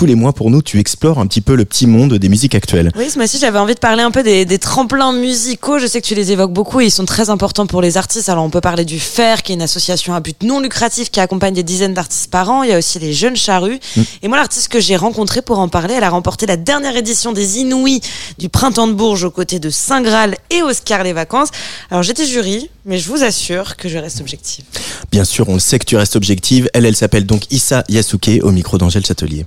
tous 0.00 0.06
les 0.06 0.14
mois 0.14 0.32
pour 0.32 0.50
nous, 0.50 0.62
tu 0.62 0.78
explores 0.78 1.18
un 1.18 1.26
petit 1.26 1.42
peu 1.42 1.54
le 1.54 1.66
petit 1.66 1.86
monde 1.86 2.14
des 2.14 2.30
musiques 2.30 2.54
actuelles. 2.54 2.90
Oui, 2.96 3.10
ce 3.10 3.18
mois-ci, 3.18 3.36
j'avais 3.38 3.58
envie 3.58 3.74
de 3.74 3.80
parler 3.80 4.02
un 4.02 4.10
peu 4.10 4.22
des, 4.22 4.46
des, 4.46 4.58
tremplins 4.58 5.12
musicaux. 5.12 5.78
Je 5.78 5.86
sais 5.86 6.00
que 6.00 6.06
tu 6.06 6.14
les 6.14 6.32
évoques 6.32 6.54
beaucoup 6.54 6.80
et 6.80 6.86
ils 6.86 6.90
sont 6.90 7.04
très 7.04 7.28
importants 7.28 7.66
pour 7.66 7.82
les 7.82 7.98
artistes. 7.98 8.30
Alors, 8.30 8.42
on 8.42 8.48
peut 8.48 8.62
parler 8.62 8.86
du 8.86 8.98
FAIR, 8.98 9.42
qui 9.42 9.52
est 9.52 9.56
une 9.56 9.60
association 9.60 10.14
à 10.14 10.20
but 10.20 10.42
non 10.42 10.60
lucratif 10.60 11.10
qui 11.10 11.20
accompagne 11.20 11.52
des 11.52 11.62
dizaines 11.62 11.92
d'artistes 11.92 12.30
par 12.30 12.48
an. 12.48 12.62
Il 12.62 12.70
y 12.70 12.72
a 12.72 12.78
aussi 12.78 12.98
les 12.98 13.12
Jeunes 13.12 13.36
Charrues. 13.36 13.78
Mm. 13.94 14.02
Et 14.22 14.28
moi, 14.28 14.38
l'artiste 14.38 14.68
que 14.68 14.80
j'ai 14.80 14.96
rencontré 14.96 15.42
pour 15.42 15.58
en 15.58 15.68
parler, 15.68 15.92
elle 15.92 16.04
a 16.04 16.08
remporté 16.08 16.46
la 16.46 16.56
dernière 16.56 16.96
édition 16.96 17.32
des 17.32 17.58
Inouïs 17.58 18.00
du 18.38 18.48
Printemps 18.48 18.88
de 18.88 18.94
Bourges 18.94 19.24
aux 19.24 19.30
côtés 19.30 19.58
de 19.58 19.68
Saint 19.68 20.00
Graal 20.00 20.38
et 20.48 20.62
Oscar 20.62 21.02
Les 21.02 21.12
Vacances. 21.12 21.50
Alors, 21.90 22.02
j'étais 22.02 22.24
jury, 22.24 22.70
mais 22.86 22.96
je 22.96 23.06
vous 23.06 23.22
assure 23.22 23.76
que 23.76 23.90
je 23.90 23.98
reste 23.98 24.22
objective. 24.22 24.64
Bien 25.12 25.24
sûr, 25.24 25.50
on 25.50 25.54
le 25.54 25.60
sait 25.60 25.78
que 25.78 25.84
tu 25.84 25.98
restes 25.98 26.16
objective. 26.16 26.70
Elle, 26.72 26.86
elle 26.86 26.96
s'appelle 26.96 27.26
donc 27.26 27.42
Issa 27.52 27.84
Yasuke 27.90 28.40
au 28.42 28.50
micro 28.50 28.78
d'Angèle 28.78 29.04
Châtelier. 29.04 29.44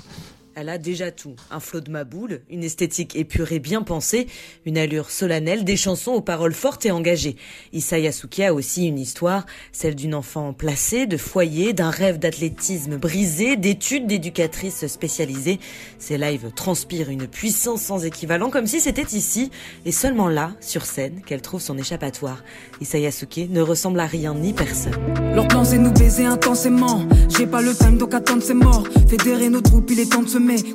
Elle 0.56 0.70
a 0.70 0.78
déjà 0.78 1.10
tout. 1.10 1.36
Un 1.50 1.60
flot 1.60 1.80
de 1.80 1.90
maboule, 1.90 2.42
une 2.48 2.64
esthétique 2.64 3.16
épurée 3.16 3.58
bien 3.58 3.82
pensée, 3.82 4.28
une 4.66 4.78
allure 4.78 5.10
solennelle, 5.10 5.64
des 5.64 5.78
chansons 5.78 6.12
aux 6.12 6.22
paroles 6.22 6.54
fortes 6.54 6.86
et 6.86 6.92
engagées. 6.92 7.38
Issa 7.72 7.98
Yasuke 7.98 8.40
a 8.42 8.54
aussi 8.54 8.86
une 8.86 9.00
histoire, 9.00 9.48
celle 9.72 9.96
d'une 9.96 10.14
enfant 10.14 10.54
placée, 10.54 11.08
de 11.08 11.18
foyer, 11.18 11.74
d'un 11.74 11.90
rêve 11.90 12.20
d'athlétisme 12.20 12.98
brisé, 12.98 13.56
d'études 13.56 14.06
d'éducatrice 14.06 14.86
spécialisée. 14.86 15.60
Ses 15.98 16.20
lives 16.20 16.52
transpirent 16.56 17.10
une 17.10 17.26
puissance 17.28 17.82
sans 17.82 18.06
équivalent, 18.06 18.52
comme 18.52 18.68
si 18.68 18.80
c'était 18.80 19.02
ici, 19.18 19.50
et 19.86 19.92
seulement 19.92 20.30
là, 20.30 20.52
sur 20.62 20.86
scène, 20.86 21.22
qu'elle 21.26 21.42
trouve 21.42 21.62
son 21.62 21.80
échappatoire. 21.80 22.44
Issa 22.80 23.00
Yasuke 23.00 23.50
ne 23.50 23.62
ressemble 23.62 24.00
à 24.00 24.06
rien 24.06 24.36
ni 24.36 24.54
personne. 24.54 24.94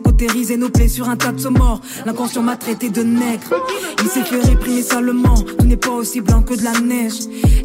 Cautériser 0.04 0.56
nos 0.56 0.68
plaies 0.68 0.88
sur 0.88 1.08
un 1.08 1.16
tas 1.16 1.32
de 1.32 1.48
morts. 1.48 1.80
L'inconscient 2.06 2.42
m'a 2.42 2.56
traité 2.56 2.90
de 2.90 3.02
nègre. 3.02 3.54
Il 4.02 4.08
s'est 4.08 4.24
fait 4.24 4.40
réprimer 4.40 4.82
seulement. 4.82 5.36
Tout 5.36 5.66
n'est 5.66 5.76
pas 5.76 5.90
aussi 5.90 6.20
blanc 6.20 6.42
que 6.42 6.54
de 6.54 6.64
la 6.64 6.78
neige. 6.80 7.20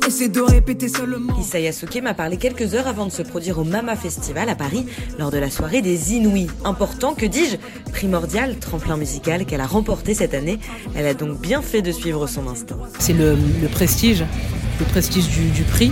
Essaie 0.07 0.29
de 0.29 0.41
répéter 0.41 0.89
seulement. 0.89 1.33
Isaya 1.39 1.71
m'a 2.01 2.13
parlé 2.13 2.37
quelques 2.37 2.73
heures 2.73 2.87
avant 2.87 3.05
de 3.05 3.11
se 3.11 3.21
produire 3.21 3.59
au 3.59 3.63
Mama 3.63 3.95
Festival 3.95 4.49
à 4.49 4.55
Paris 4.55 4.85
lors 5.17 5.31
de 5.31 5.37
la 5.37 5.49
soirée 5.49 5.81
des 5.81 6.13
Inouïs. 6.13 6.49
Important, 6.65 7.13
que 7.13 7.25
dis-je 7.25 7.57
Primordial 7.91 8.57
tremplin 8.57 8.97
musical 8.97 9.45
qu'elle 9.45 9.61
a 9.61 9.67
remporté 9.67 10.13
cette 10.13 10.33
année. 10.33 10.59
Elle 10.95 11.07
a 11.07 11.13
donc 11.13 11.39
bien 11.39 11.61
fait 11.61 11.81
de 11.81 11.91
suivre 11.91 12.27
son 12.27 12.47
instinct. 12.47 12.77
C'est 12.99 13.13
le, 13.13 13.37
prestige, 13.71 14.23
le 14.79 14.85
prestige 14.85 15.27
du, 15.29 15.63
prix. 15.63 15.91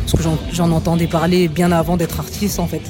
Parce 0.00 0.22
que 0.22 0.28
j'en 0.52 0.70
entendais 0.70 1.06
parler 1.06 1.48
bien 1.48 1.72
avant 1.72 1.96
d'être 1.96 2.20
artiste 2.20 2.58
en 2.60 2.66
fait. 2.66 2.82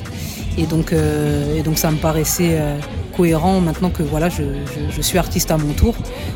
Et 0.59 0.67
donc, 0.67 0.92
euh, 0.92 1.56
et 1.56 1.62
donc 1.62 1.78
ça 1.78 1.91
me 1.92 1.98
paraissait 1.98 2.59
euh, 2.59 2.77
cohérent 3.17 3.61
maintenant 3.61 3.91
que 3.91 4.03
voilà, 4.03 4.28
je, 4.28 4.42
je, 4.91 5.01
suis 5.01 5.17
artiste 5.17 5.53
à 5.53 5.56
mon 5.56 5.73
tour, 5.73 5.95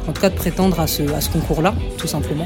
en 0.08 0.12
tout 0.12 0.20
cas 0.20 0.30
de 0.30 0.36
prétendre 0.36 0.78
à 0.78 0.86
ce, 0.86 1.02
à 1.12 1.20
ce 1.20 1.28
concours-là, 1.28 1.74
tout 1.98 2.06
simplement. 2.06 2.44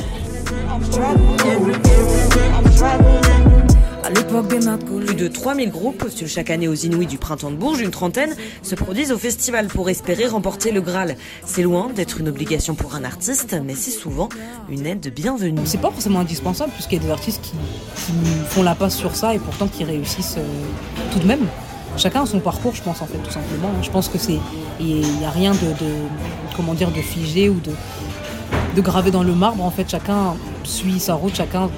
À 4.03 4.11
l'époque 4.11 4.49
des 4.49 4.61
Plus 5.05 5.15
de 5.15 5.29
3000 5.29 5.71
groupes 5.71 5.99
postulent 5.99 6.29
chaque 6.29 6.49
année 6.51 6.69
aux 6.69 6.75
Inouïs 6.75 7.07
du 7.07 7.19
printemps 7.19 7.51
de 7.51 7.57
Bourges. 7.57 7.81
Une 7.81 7.91
trentaine 7.91 8.35
se 8.63 8.75
produisent 8.75 9.13
au 9.13 9.19
festival 9.19 9.67
pour 9.67 9.91
espérer 9.91 10.27
remporter 10.27 10.73
le 10.73 10.81
Graal. 10.81 11.17
C'est 11.45 11.63
loin 11.63 11.91
d'être 11.95 12.21
une 12.21 12.29
obligation 12.29 12.75
pour 12.75 12.95
un 12.95 13.05
artiste, 13.05 13.57
mais 13.65 13.75
c'est 13.75 13.91
souvent 13.91 14.29
une 14.71 14.87
aide 14.87 15.13
bienvenue. 15.13 15.63
C'est 15.65 15.81
pas 15.81 15.91
forcément 15.91 16.21
indispensable 16.21 16.73
puisqu'il 16.73 16.97
y 16.97 17.01
a 17.03 17.05
des 17.05 17.11
artistes 17.11 17.43
qui, 17.43 17.53
font 18.49 18.63
la 18.63 18.75
passe 18.75 18.97
sur 18.97 19.17
ça 19.17 19.35
et 19.35 19.39
pourtant 19.39 19.67
qui 19.67 19.83
réussissent 19.85 20.37
euh, 20.39 21.11
tout 21.13 21.19
de 21.19 21.27
même 21.27 21.47
chacun 21.97 22.23
a 22.23 22.27
son 22.27 22.41
parcours, 22.41 22.75
je 22.75 22.83
pense, 22.83 23.03
en 23.03 23.07
fait, 23.07 23.19
tout 23.19 23.31
simplement. 23.31 23.71
Je 23.83 23.91
pense 23.91 24.09
que 24.09 24.19
c'est. 24.19 24.39
Il 24.81 25.01
n'y 25.01 25.25
a 25.25 25.31
rien 25.31 25.53
de, 25.53 25.73
de 26.91 27.01
figé 27.01 27.49
ou 27.49 27.61
de, 27.61 27.73
de 28.75 28.81
gravé 28.81 29.11
dans 29.11 29.23
le 29.23 29.35
marbre. 29.35 29.65
En 29.65 29.71
fait, 29.71 29.89
chacun 29.89 30.35
suit 30.65 31.01
sa 31.01 31.15
route, 31.15 31.35
chacun 31.35 31.71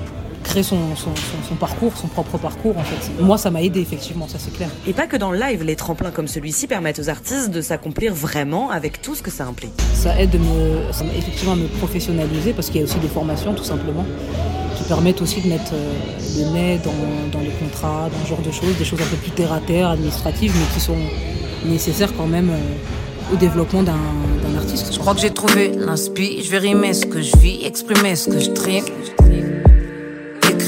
crée 0.49 0.63
son, 0.63 0.97
son, 0.97 1.55
parcours, 1.57 1.93
son 1.97 2.09
propre 2.09 2.39
parcours 2.39 2.77
en 2.79 2.83
fait. 2.83 3.23
Moi 3.23 3.37
ça 3.37 3.51
m'a 3.51 3.63
aidé 3.63 3.81
effectivement, 3.81 4.27
ça 4.29 4.39
c'est 4.39 4.53
clair. 4.53 4.71
Et 4.87 4.95
pas 4.95 5.07
que 5.07 5.17
dans 5.17 5.31
le 5.31 5.39
live, 5.39 5.63
les 5.63 5.77
tremplins 5.77 6.11
comme 6.11 6.27
celui-ci 6.27 6.67
permettent 6.67 6.99
aux 6.99 7.11
artistes 7.11 7.51
de 7.51 7.61
s'accomplir 7.61 8.15
vraiment 8.15 8.71
avec 8.71 9.03
tout 9.03 9.15
ce 9.15 9.23
que 9.23 9.31
ça 9.31 9.45
implique. 9.45 9.75
Ça 9.93 10.19
aide 10.19 10.35
me, 10.41 10.89
effectivement 11.17 11.53
à 11.53 11.57
me 11.57 11.69
professionnaliser 11.69 12.55
parce 12.55 12.69
qu'il 12.69 12.81
y 12.81 12.81
a 12.81 12.85
aussi 12.85 12.99
des 12.99 13.09
formations 13.09 13.53
tout 13.53 13.65
simplement 13.65 14.07
qui 14.77 14.85
permettent 14.85 15.21
aussi 15.21 15.43
de 15.43 15.49
mettre 15.49 15.73
euh, 15.75 15.93
le 16.39 16.53
nez 16.53 16.81
dans, 16.83 17.41
les 17.41 17.51
contrats, 17.51 18.09
dans 18.11 18.25
ce 18.25 18.31
genre 18.31 18.41
de 18.41 18.51
choses, 18.51 18.77
des 18.79 18.85
choses 18.85 19.03
un 19.03 19.11
peu 19.11 19.17
plus 19.17 19.33
terre 19.33 19.53
à 19.53 19.61
terre, 19.61 19.91
administratives, 19.91 20.55
mais 20.57 20.75
qui 20.75 20.81
sont 20.81 20.97
nécessaires 21.67 22.17
quand 22.17 22.27
même 22.27 22.51
euh, 22.51 23.35
au 23.35 23.37
développement 23.37 23.83
d'un 23.83 24.57
artiste. 24.57 24.95
Je 24.95 24.99
crois 24.99 25.15
que 25.15 25.21
j'ai 25.21 25.31
trouvé 25.31 25.73
l'inspi, 25.77 26.43
je 26.43 26.51
vais 26.51 26.59
rimer 26.59 26.95
ce 26.95 27.05
que 27.05 27.21
je 27.21 27.37
vis, 27.37 27.65
exprimer 27.67 28.17
ce 28.17 28.31
que 28.31 28.39
je 28.39 28.51
trime. 28.51 28.85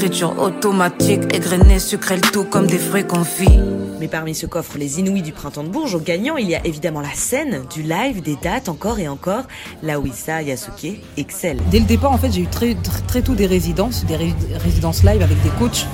Écriture 0.01 0.39
automatique, 0.41 1.31
égrenée, 1.31 1.77
sucré 1.77 2.15
le 2.15 2.21
tout 2.21 2.43
comme 2.43 2.65
des 2.65 2.79
fruits 2.79 3.05
confits. 3.05 3.59
Mais 3.99 4.07
parmi 4.07 4.33
ce 4.33 4.47
coffre 4.47 4.79
Les 4.79 4.99
Inouïs 4.99 5.21
du 5.21 5.31
Printemps 5.31 5.63
de 5.63 5.69
Bourges, 5.69 5.93
au 5.93 5.99
gagnant, 5.99 6.37
il 6.37 6.49
y 6.49 6.55
a 6.55 6.65
évidemment 6.65 7.01
la 7.01 7.13
scène, 7.13 7.61
du 7.71 7.83
live, 7.83 8.23
des 8.23 8.35
dates, 8.41 8.67
encore 8.67 8.97
et 8.97 9.07
encore. 9.07 9.43
Là 9.83 9.99
où 9.99 10.07
Issa 10.07 10.41
Yasuke 10.41 10.99
excelle. 11.17 11.59
Dès 11.69 11.77
le 11.77 11.85
départ, 11.85 12.11
en 12.11 12.17
fait, 12.17 12.31
j'ai 12.31 12.41
eu 12.41 12.47
très, 12.47 12.75
très, 13.07 13.21
tôt 13.21 13.35
des 13.35 13.45
résidences, 13.45 14.03
des 14.05 14.15
résidences 14.15 15.03
live 15.03 15.21
avec 15.21 15.39
des 15.43 15.51
coachs 15.59 15.85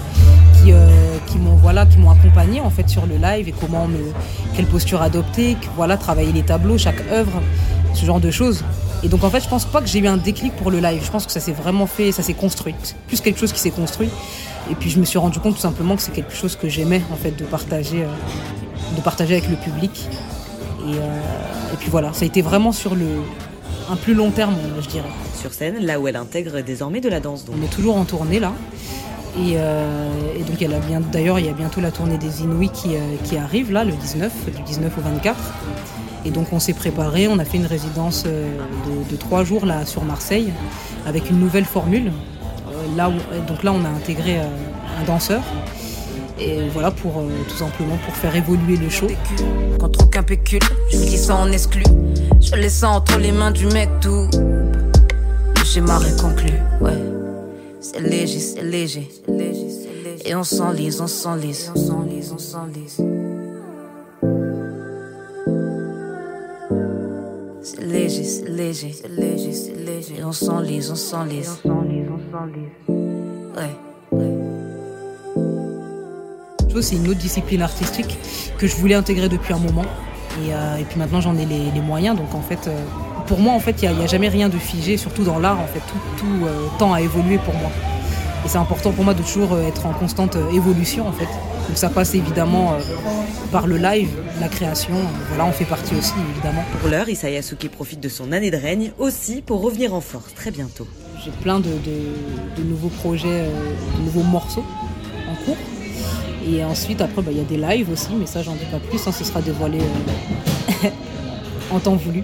qui, 0.64 0.72
euh, 0.72 0.88
qui 1.26 1.38
m'ont 1.38 1.58
voilà, 1.58 1.86
qui 1.86 1.98
m'ont 1.98 2.12
accompagné 2.12 2.62
en 2.62 2.70
fait 2.70 2.88
sur 2.88 3.06
le 3.08 3.18
live 3.18 3.50
et 3.50 3.54
comment 3.60 3.90
me, 3.90 4.00
quelle 4.56 4.68
posture 4.68 5.02
adopter, 5.02 5.58
voilà, 5.76 5.98
travailler 5.98 6.32
les 6.32 6.44
tableaux, 6.44 6.78
chaque 6.78 7.04
œuvre, 7.12 7.42
ce 7.94 8.06
genre 8.06 8.22
de 8.22 8.32
choses. 8.32 8.64
Et 9.04 9.10
donc 9.10 9.24
en 9.24 9.30
fait, 9.30 9.42
je 9.42 9.50
pense 9.50 9.66
pas 9.66 9.82
que 9.82 9.88
j'ai 9.88 10.00
eu 10.00 10.08
un 10.08 10.18
déclic 10.18 10.56
pour 10.56 10.72
le 10.72 10.80
live. 10.80 11.02
Je 11.04 11.12
pense 11.12 11.26
que 11.26 11.32
ça 11.32 11.40
s'est 11.40 11.52
vraiment 11.52 11.86
fait, 11.86 12.12
ça 12.12 12.24
s'est 12.24 12.34
construit. 12.34 12.76
Plus 13.08 13.22
quelque 13.22 13.40
chose 13.40 13.54
qui 13.54 13.60
s'est 13.60 13.72
construit. 13.72 14.10
Et 14.72 14.76
puis 14.76 14.90
je 14.90 15.00
me 15.00 15.06
suis 15.06 15.20
rendu 15.20 15.40
compte 15.40 15.56
tout 15.56 15.62
simplement 15.62 15.96
que 15.96 16.02
c'est 16.02 16.12
quelque 16.12 16.34
chose 16.34 16.56
que 16.56 16.68
j'aimais 16.68 17.02
en 17.12 17.16
fait 17.16 17.32
de 17.32 17.46
partager, 17.46 18.04
euh, 18.04 18.96
de 18.96 19.02
partager 19.02 19.36
avec 19.36 19.50
le 19.50 19.56
public. 19.56 20.08
Et, 20.88 20.96
euh, 20.96 21.74
et, 21.74 21.78
puis 21.78 21.90
voilà, 21.90 22.12
ça 22.14 22.24
a 22.24 22.26
été 22.26 22.42
vraiment 22.42 22.72
sur 22.72 22.96
le 22.96 23.06
un 23.90 23.96
plus 23.96 24.14
long 24.14 24.32
terme, 24.32 24.56
je 24.82 24.88
dirais. 24.90 25.08
Sur 25.40 25.54
scène, 25.54 25.78
là 25.80 26.00
où 26.00 26.08
elle 26.08 26.18
intègre 26.18 26.60
désormais 26.62 27.00
de 27.00 27.08
la 27.08 27.20
danse. 27.20 27.46
On 27.50 27.64
est 27.64 27.70
toujours 27.70 27.96
en 27.98 28.04
tournée 28.04 28.40
là. 28.40 28.52
Et, 29.38 29.54
euh, 29.56 30.10
et 30.38 30.44
donc 30.44 30.62
elle 30.62 30.74
a 30.74 30.80
bien, 30.80 31.00
d'ailleurs, 31.00 31.40
il 31.40 31.46
y 31.46 31.50
a 31.50 31.54
bientôt 31.54 31.80
la 31.80 31.92
tournée 31.92 32.18
des 32.18 32.42
Inouïs 32.42 32.72
qui, 32.72 32.90
qui 33.24 33.38
arrive 33.38 33.72
là, 33.72 33.86
le 33.86 33.92
19, 33.92 34.34
du 34.56 34.64
19 34.64 34.98
au 34.98 35.02
24. 35.02 35.38
Et 36.28 36.30
donc 36.30 36.52
on 36.52 36.60
s'est 36.60 36.74
préparé, 36.74 37.30
on 37.30 37.40
a 37.40 37.46
fait 37.46 37.56
une 37.56 37.66
résidence 37.66 38.26
euh, 38.28 38.46
de, 39.10 39.16
trois 39.16 39.46
jours 39.46 39.66
là 39.66 39.86
sur 39.86 40.04
Marseille 40.04 40.52
avec 41.06 41.30
une 41.30 41.40
nouvelle 41.40 41.64
formule. 41.64 42.12
Euh, 42.68 42.98
là 42.98 43.10
donc 43.48 43.64
là 43.64 43.72
on 43.72 43.86
a 43.86 43.88
intégré 43.88 44.40
euh, 44.40 44.44
un 45.02 45.06
danseur. 45.06 45.42
Et 46.38 46.60
voilà 46.74 46.92
pour 46.92 47.24
tout 47.48 47.56
simplement 47.56 47.98
pour 48.06 48.14
faire 48.14 48.36
évoluer 48.36 48.76
le 48.76 48.90
show. 48.90 49.08
Contre 49.80 50.04
aucun 50.04 50.22
pécule, 50.22 50.60
je 50.92 50.98
dis 50.98 51.18
ça 51.18 51.36
en 51.36 51.52
exclu. 51.52 51.84
Je 52.42 52.56
laisse 52.56 52.76
ça 52.76 52.90
entre 52.90 53.18
les 53.18 53.32
mains 53.32 53.52
du 53.52 53.66
mec 53.68 53.90
tout. 54.02 54.28
Le 54.36 55.64
schéma 55.64 55.98
est 56.06 56.22
conclu, 56.22 56.52
ouais. 56.82 56.94
C'est 57.80 58.02
léger, 58.02 58.40
c'est 58.40 58.62
léger, 58.62 59.10
léger, 59.28 59.66
léger. 60.04 60.30
Et 60.30 60.36
on 60.36 60.44
s'enlise, 60.44 61.02
on 61.02 61.08
s'enlise, 61.08 61.72
on 61.74 61.80
s'enlise, 61.80 62.34
on 62.36 62.38
s'enlise. 62.38 63.17
Léger, 67.80 68.24
c'est 68.24 68.48
léger. 68.50 68.96
Et 70.18 70.24
on 70.24 70.32
s'enlise, 70.32 70.90
on 70.92 70.96
s'enlise. 70.96 71.60
On 71.64 71.70
s'enlise, 71.70 72.08
on 72.10 72.20
s'enlise. 72.32 72.72
Ouais, 73.56 73.76
ouais. 74.12 74.34
C'est 76.82 76.96
une 76.96 77.08
autre 77.08 77.20
discipline 77.20 77.62
artistique 77.64 78.18
que 78.58 78.68
je 78.68 78.76
voulais 78.76 78.96
intégrer 78.96 79.30
depuis 79.30 79.54
un 79.54 79.60
moment. 79.60 79.86
Et, 80.44 80.54
euh, 80.54 80.78
et 80.78 80.84
puis 80.84 81.00
maintenant 81.00 81.22
j'en 81.22 81.36
ai 81.38 81.46
les, 81.46 81.72
les, 81.72 81.82
moyens. 81.82 82.16
Donc 82.16 82.34
en 82.36 82.42
fait, 82.42 82.68
euh, 82.68 82.80
pour 83.26 83.40
moi, 83.40 83.54
en 83.54 83.60
fait, 83.60 83.82
il 83.82 83.90
n'y 83.90 84.02
a, 84.02 84.04
a, 84.04 84.08
jamais 84.08 84.30
rien 84.30 84.50
de 84.50 84.58
figé, 84.58 84.96
surtout 84.98 85.24
dans 85.24 85.40
l'art. 85.40 85.60
En 85.60 85.66
fait, 85.68 85.80
tout, 85.80 85.98
tout 86.18 86.46
euh, 86.46 86.68
tend 86.78 86.94
à 86.94 87.02
évoluer 87.02 87.40
pour 87.40 87.56
moi. 87.56 87.72
Et 88.46 88.48
c'est 88.48 88.60
important 88.60 88.92
pour 88.92 89.04
moi 89.04 89.14
de 89.14 89.24
toujours 89.24 89.54
euh, 89.54 89.68
être 89.68 89.86
en 89.86 89.94
constante 89.94 90.38
évolution 90.54 91.08
en 91.08 91.12
fait. 91.12 91.28
Donc 91.68 91.78
ça 91.78 91.90
passe 91.90 92.16
évidemment 92.16 92.74
euh, 92.74 92.80
par 93.52 93.68
le 93.68 93.78
live, 93.78 94.10
la 94.40 94.48
création. 94.48 94.94
Voilà, 95.30 95.46
on 95.46 95.52
fait 95.52 95.66
partie 95.66 95.96
aussi 95.96 96.14
évidemment. 96.34 96.64
Pour 96.80 96.90
l'heure, 96.90 97.10
Issa 97.10 97.30
Yasuke 97.30 97.70
profite 97.70 98.00
de 98.00 98.10
son 98.10 98.32
année 98.32 98.52
de 98.52 98.58
règne 98.58 98.92
aussi 98.98 99.42
pour 99.42 99.62
revenir 99.62 99.94
en 99.94 100.02
force 100.02 100.34
très 100.34 100.52
bientôt. 100.52 100.88
J'ai 101.24 101.32
plein 101.32 101.60
de, 101.60 101.70
nouveaux 102.64 102.90
projets, 102.90 103.46
de 103.98 104.04
nouveaux 104.04 104.24
morceaux 104.24 104.64
en 105.30 105.46
cours. 105.46 105.58
Et 106.50 106.64
ensuite, 106.64 107.02
après, 107.02 107.22
bah, 107.22 107.32
il 107.32 107.38
y 107.38 107.42
a 107.42 107.44
des 107.44 107.58
lives 107.58 107.92
aussi, 107.92 108.10
mais 108.18 108.26
ça, 108.26 108.42
j'en 108.42 108.54
dis 108.54 108.66
pas 108.72 108.80
plus. 108.80 109.06
Hein, 109.06 109.12
ce 109.12 109.24
sera 109.24 109.42
dévoilé 109.42 109.80
en 111.72 111.80
temps 111.80 111.96
voulu. 111.96 112.24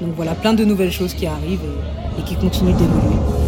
Donc 0.00 0.14
voilà, 0.14 0.34
plein 0.34 0.52
de 0.52 0.64
nouvelles 0.64 0.92
choses 0.92 1.14
qui 1.14 1.26
arrivent 1.26 1.60
et, 2.18 2.20
et 2.20 2.24
qui 2.24 2.36
continuent 2.36 2.76
d'évoluer. 2.76 3.45